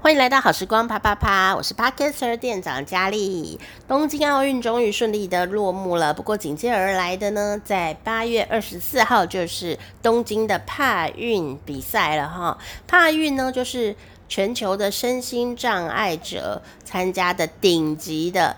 [0.00, 3.58] 欢迎来到好时光啪啪啪，我是 Podcaster 店长佳丽。
[3.88, 12.58] 东京奥运终于顺利的落幕了，不过紧接而来的呢，在八月二十四号就是东京的帕运比赛了哈。
[12.86, 13.96] 帕运呢，就是
[14.28, 18.56] 全球的身心障碍者参加的顶级的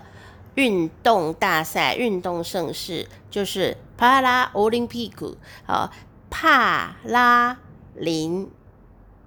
[0.55, 5.89] 运动大赛、运动盛事，就是帕拉奥林匹克啊，
[6.29, 7.57] 帕拉
[7.95, 8.51] 林。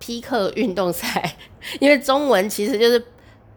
[0.00, 1.36] 匹克运动赛，
[1.78, 3.06] 因为中文其实就是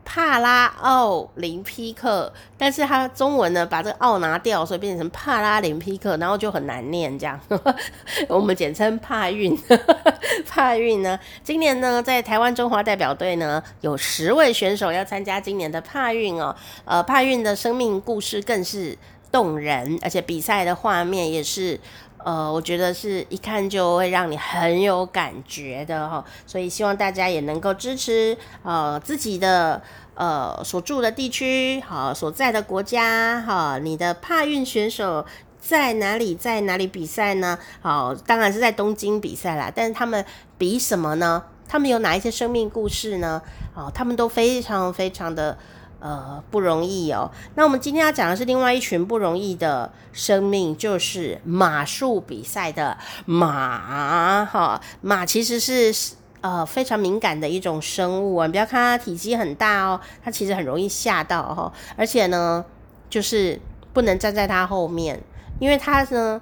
[0.06, 7.40] 帕拉奥林匹克，但是它中文呢把这个奥拿掉，所以变成帕拉林匹克，然后就很难念这样。
[8.28, 9.58] 我们简称帕运。
[10.46, 16.54] 帕运呢，今年呢在台湾中华代表队呢有十位选手要参加今年的帕运哦。
[16.84, 18.98] 呃，帕运的生命故事更是
[19.32, 21.80] 动人，而且比赛的画面也是。
[22.24, 29.82] 呃，我觉得是一看就会让你很有感觉的哈，所以希望大家也能够支持呃自己的
[30.16, 35.26] 呃所住的地区，好所在的国家哈，你的帕运选手
[35.60, 37.60] 在哪里，在哪里比赛呢？
[37.82, 40.26] 好，当然是在东京比赛啦，但是他们
[40.58, 41.44] 比什么呢？
[41.68, 43.42] 他们有哪一些生命故事呢？
[43.76, 45.58] 哦，他们都非常非常的。
[46.04, 47.32] 呃，不容易哦。
[47.56, 54.44] 那我们今天要讲的是另外一群不容易的生命，就是马术比赛的马。
[54.44, 58.46] 哈，马其实是呃非常敏感的一种生物啊。
[58.46, 61.72] 你不要看它体积很大哦，它其实很容易吓到哈。
[61.96, 62.66] 而且呢，
[63.10, 63.58] 就是
[63.94, 65.24] 不能站在它后面，
[65.58, 66.42] 因为它呢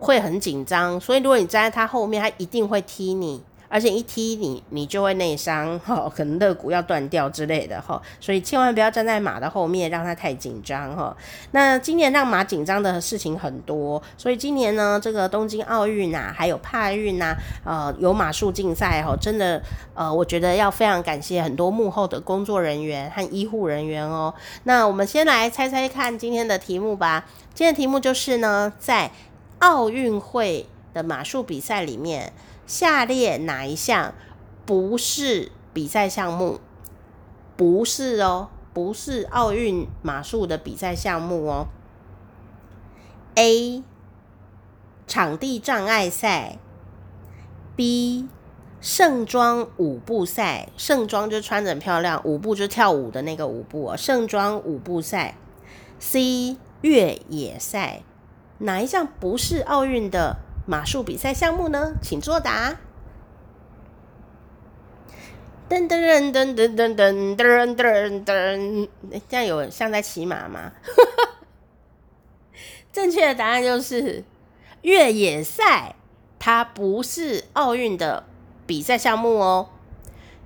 [0.00, 3.44] 会很紧张，所以如果你站在它后面，它一定会踢你。
[3.72, 11.16] 而且一踢你，你就会内伤， 哈，可能肋骨要断掉之类的，哈，所以千万不要站在马的后面，让它太紧张，哈。
[11.52, 17.34] 那今年让马紧张的事情很多，所以今年呢，这个东京奥运啊，还有帕运啊，
[17.64, 19.62] 呃，有马术竞赛，哈，真的，
[19.94, 24.34] 呃，我觉得要非常感谢很多幕后的工作人员和医护人员哦。
[24.64, 27.24] 那我们先来猜猜看今天的题目吧。
[27.54, 29.10] 今天的题目就是呢，在
[29.60, 32.30] 奥运会的马术比赛里面。
[32.66, 34.14] 下列哪一项
[34.64, 36.60] 不是比赛项目？
[37.56, 41.66] 不是哦，不是奥运马术的比赛项目哦。
[43.34, 43.82] A.
[45.06, 46.58] 场地障碍赛
[47.76, 48.28] ，B.
[48.80, 55.36] 盛装舞步赛，盛装就穿着很漂亮，舞步就跳舞的那个舞步哦，盛装舞步赛。
[55.98, 56.56] C.
[56.80, 58.02] 越野赛，
[58.58, 60.38] 哪一项不是奥运的？
[60.64, 61.94] 马术比赛项目呢？
[62.00, 62.76] 请作答。
[65.68, 68.88] 噔噔噔噔噔噔噔噔噔，
[69.28, 70.72] 这样有像在骑马吗？
[72.92, 74.22] 正确的答案就是
[74.82, 75.96] 越野赛，
[76.38, 78.24] 它不是奥运的
[78.66, 79.70] 比赛项目哦。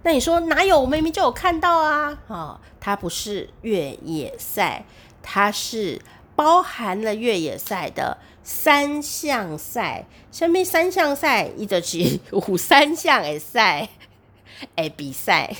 [0.04, 0.80] 那你说哪有？
[0.80, 2.18] 我明明就有看到啊！
[2.28, 4.84] 哦，它不是越野赛，
[5.22, 6.00] 它是。
[6.36, 13.88] 包含了越野赛的三项赛，下面三项赛一直是五三项诶赛
[14.76, 15.52] 诶 比赛，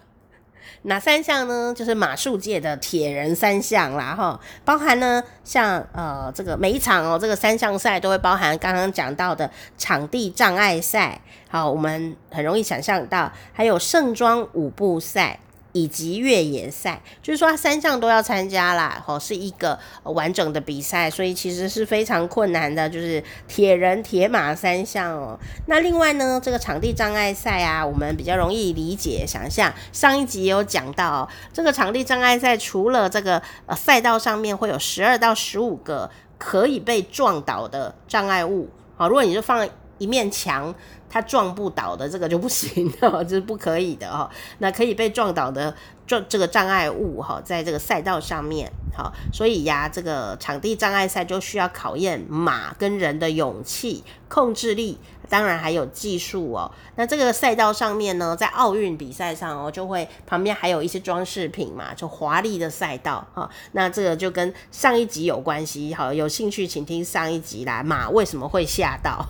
[0.82, 1.72] 哪三项呢？
[1.74, 15.38] 就是马术界的铁人三项啦哈，包含呢像呃这个每一场哦，这个三项赛都会包含刚刚讲到的场地障碍赛，好，我们很容易想象到，还有盛装舞步赛。
[15.72, 25.38] 以及越野赛，就是说它三项都要参加啦，吼，是一个完整的比赛，所以其实是非常困难的，就是铁人铁马三项哦。
[25.66, 29.72] 那另外呢，这个场地障碍赛啊，我们比较容易理解想象。
[29.92, 39.68] 上一集有讲到，这个场地障碍赛除了这个呃赛道上面会有十二到十五个可以被撞倒的障碍物，好，如果你就放
[40.00, 40.74] 一面墙。
[41.12, 44.30] 它撞不倒的这个就不行 哦，这是不可以的哦。
[44.58, 45.74] 那可以被撞倒的
[46.06, 56.70] 撞这个障碍物哈，在这个赛道上面，好，所以呀，这个场地障碍赛就需要考验马跟人的勇气、控制力，当然还有技术哦。
[56.96, 63.48] 那这个赛道上面呢，在奥运比赛上哦，就会旁边还有一些装饰品嘛，就华丽的赛道哈。
[63.72, 67.82] 那这个就跟上一集有关系，好，有兴趣请听上一集啦。
[67.82, 69.26] 马为什么会吓到？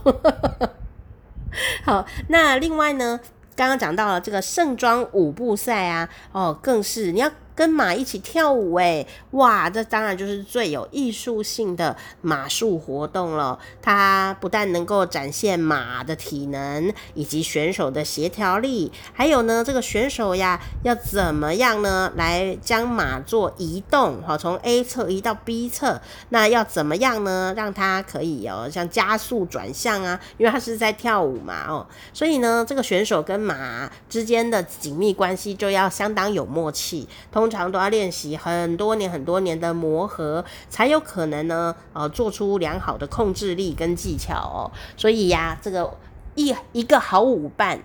[1.84, 3.20] 好，那另外呢，
[3.54, 13.58] 刚刚讲到了这个盛装舞步赛啊，哦，更是你要跟马一起跳舞，哎，哇，这当然就是最有艺术性的马术活动了。
[13.82, 26.00] 它不但能够展现马的体能以及选手的协调力，还有呢，这个选手呀要怎么样呢来将马做移动，好，从 A 侧移到 B 侧，
[26.30, 37.08] 那要怎么样呢让它可以哦像加速转向啊，因为它是在跳舞嘛，哦，所以呢，这个选手跟马之间的紧密关系就要相当有默契，
[37.40, 44.70] 通常都要练习很多年很多年的磨合，才有可能呢，呃，做出良好的控制力跟技巧哦。
[44.94, 45.96] 所以呀，这个
[46.34, 47.80] 一一个好舞伴，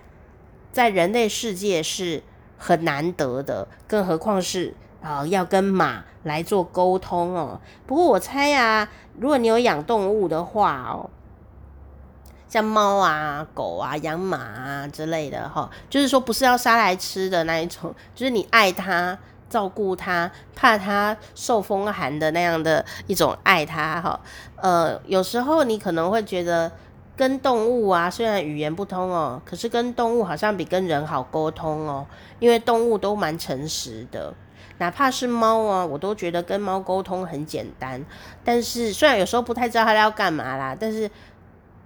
[0.72, 2.22] 在人类世界是
[2.58, 7.58] 很难得的，更何况是啊、要跟马来做沟通哦。
[7.86, 8.86] 不过我猜呀，
[9.18, 11.08] 如果你有养动物的话哦，
[12.46, 19.18] 像猫啊、狗啊、养马啊之类的哈，就是说不是要杀来吃的那一种，就是你爱它。
[19.48, 24.20] 照顾它，怕它受风寒的那样的一种爱它哈。
[24.56, 26.70] 呃，有时候你可能会觉得
[27.16, 32.06] 跟动物啊，虽然语言不通哦，可是跟动物好像比跟人好沟通哦，
[32.38, 34.34] 因为动物都蛮诚实的，
[34.78, 38.04] 哪怕是猫啊，我都觉得跟猫沟通很简单。
[38.44, 41.10] 但是虽然有时候不太知道它要干嘛啦，但是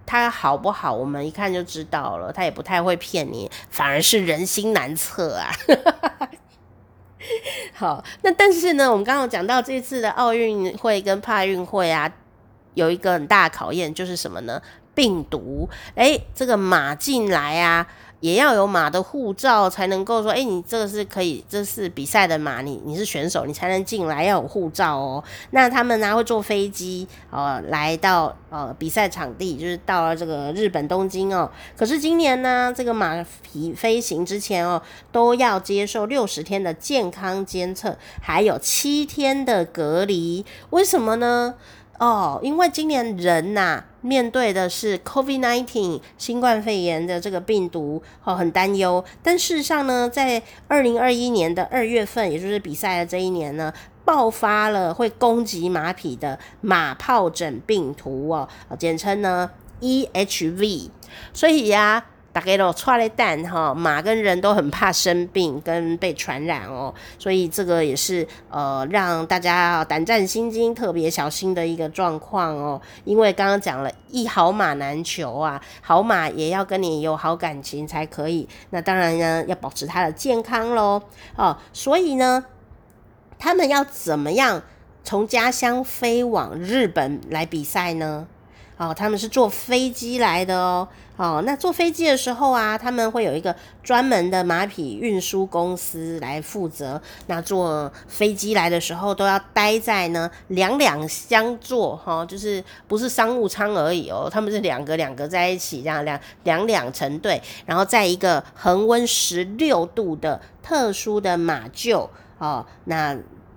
[0.07, 2.33] 它好不好，我们一看就知道了。
[2.33, 5.51] 它也不太会骗你，反而是人心难测啊。
[7.75, 12.11] 好，那但是呢，我们刚刚讲到这次的奥运会跟帕运会啊，
[12.75, 14.61] 有一个很大的考验，就是什么呢？
[15.01, 15.67] 病毒。
[15.95, 17.87] 诶，这个马进来啊。
[18.21, 25.25] 也要有马的护照才能够说，哎、你这个是可以，这是比赛的马，你你是选手，你才能进来，要有护照哦。
[25.53, 31.51] 那他们呢会坐飞机，呃，来到呃比赛场地，就是到了这个日本东京哦。
[31.75, 40.45] 可是今年呢，这个马匹飞行之前哦，都要接受六十天的健康监测，还有七天的隔离。
[40.69, 41.55] 为什么呢？
[42.01, 49.05] 哦，因为今年人呐、啊、面对的是 COVID-19 新冠肺炎的这个病毒，哦，很担忧。
[49.23, 53.71] 但事实上呢，在二零二一年的二月份，也就是比赛的这一年呢，
[54.03, 58.49] 爆发了会攻击马匹的马疱疹病毒哦，
[58.79, 59.51] 简称呢
[59.83, 60.89] EHV。
[61.35, 72.81] 所以呀、大概都踹了蛋哈，马跟人都很怕生病跟被传染哦，所以这个也是呃让大家胆战心惊、特别小心的一个状况哦。
[73.05, 78.49] 因为刚刚讲了一好马难求啊，好马也要跟你有好感情才可以。
[78.71, 81.03] 那当然呢，要保持它的健康喽
[81.35, 81.57] 哦。
[81.73, 82.45] 所以呢，
[83.39, 84.63] 他们要怎么样
[85.03, 88.29] 从家乡飞往日本来比赛呢？
[88.81, 90.89] 哦，他们是坐飞机来的哦。
[91.19, 96.99] 哦，那坐飞机的时候啊，他们会有一个专门的马匹运输公司来负责。
[97.27, 113.15] 那坐飞机来的时候，都要待在呢两两相坐，哈、哦，就是不是商务舱而已哦，他们是两个两个在一起，这样两两两成对，然后在一个恒温十六度的特殊的马厩，哦，那。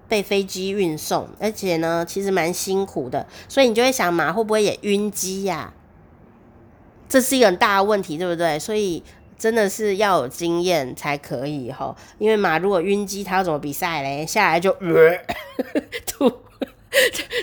[0.08, 5.74] 被飞机运送，而且呢，其实蛮辛苦的，所以你就会想，马会不会也晕机呀？
[7.10, 8.58] 这是一个很大的问题，对不对？
[8.58, 9.04] 所以
[9.38, 14.26] 真的是要有经验才可以吼，因为马如果晕机，它要怎么比赛嘞？
[14.26, 15.12] 下来就呃
[16.08, 16.32] 吐，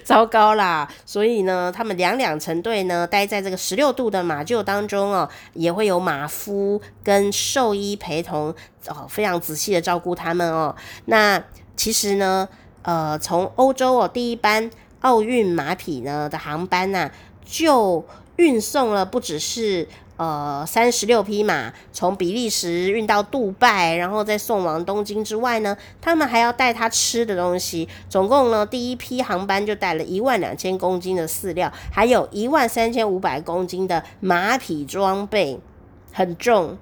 [0.04, 0.88] 糟糕啦！
[1.04, 8.54] 所以呢，他们两两成队呢，待在这个十六度的马厩当中哦，也会有马夫跟兽医陪同
[8.88, 10.74] 哦，非常仔细的照顾他们哦。
[11.04, 11.40] 那
[11.80, 12.46] 其实呢。
[12.82, 14.70] 呃，从欧洲哦，第一班
[15.02, 17.10] 奥运马匹呢的航班呐、
[17.44, 18.02] 就
[18.36, 19.86] 运送了不只是
[20.16, 27.86] 呃三十六匹马，从比利时运到杜拜，然后再送往东京之外呢，他们还要带他吃的东西。
[28.08, 35.60] 总共呢，第一批航班就带了一万两千公斤的饲料，还有一万三千五百公斤的马匹装备，
[36.12, 36.78] 很重。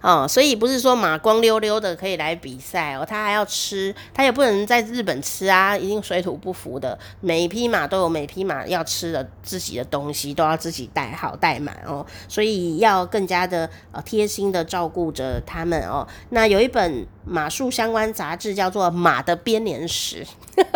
[0.00, 6.98] 哦，所以不是说马光溜溜的可以来比赛哦，他还要吃，他也不能在日本吃啊，一定水土不服的。
[7.20, 16.06] 每一匹马都有每匹马要吃的自己的东西，都要自己带好带满哦，所以要更加的呃贴心的照顾着他们哦。
[16.30, 20.26] 那有一本马术相关杂志叫做《马的编年史》，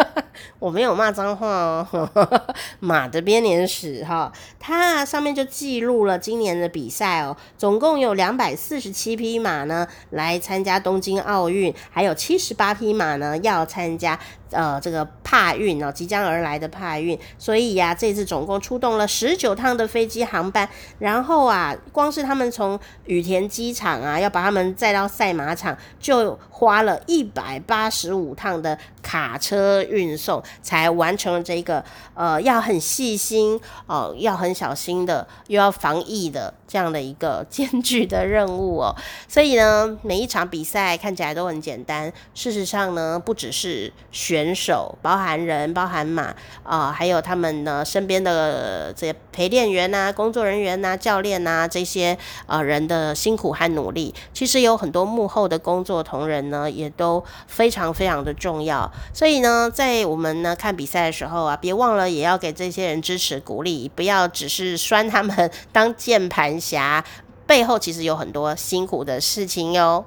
[0.59, 2.41] 我没有骂脏话哦，
[2.81, 8.95] 马的编年史哈，它上面就记录了今年的比赛哦，总共有两百四十。
[8.95, 14.17] 七匹马呢来参加东京奥运，还有七十八匹马呢要参加。
[14.51, 15.05] 呃，这个
[15.35, 20.69] 帕运哦，即将而来的帕运，所以呀、这次总共出动了十九趟的飞机航班，
[21.01, 38.95] 然后啊，光是他们从羽田机场啊，要把他们载到赛马场，就花了一百八十五趟的卡车运送，才完成了这个呃，要很细心哦、要很小心的，又要防疫的这样的一个艰巨的任务哦。
[39.27, 44.45] 所以呢，每一场比赛看起来都很简单，事实上呢，不只是选。
[44.55, 52.17] 手包含含人，包含马啊、还有他们呢身边的这些陪练员呐、啊、工作人员呐、啊、教练呐、啊、这些
[52.47, 58.91] 呃人的辛苦和努力，其实有很多幕后的工作同仁呢，也都非常非常的重要。
[59.13, 67.05] 所以呢，在我们呢看比赛的时候啊，别忘了也要给这些人支持鼓励，不要只是拴他们 当键盘侠，
[67.47, 70.05] 背后其实有很多辛苦的事情哟。